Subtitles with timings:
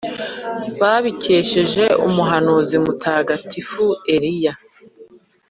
[0.79, 4.53] babikesheje umuhanuzi mutagatifu Eliya